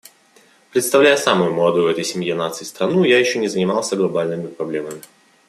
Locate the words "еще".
3.19-3.37